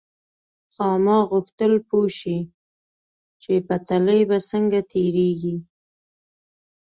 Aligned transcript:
خاما 0.73 1.17
غوښتل 1.31 1.73
پوه 1.87 2.07
شي 2.17 2.37
چې 3.41 3.53
پټلۍ 3.67 4.21
به 4.29 4.37
څنګه 4.49 4.79
تېرېږي. 4.91 5.55